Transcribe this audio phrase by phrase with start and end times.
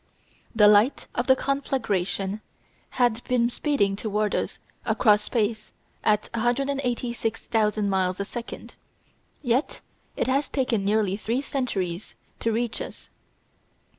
[0.55, 2.41] The light of the conflagration
[2.97, 5.71] had been speeding toward us across space
[6.03, 8.73] at 186,000 miles a second,
[9.43, 9.81] yet
[10.17, 13.11] it has taken nearly three centuries to reach us.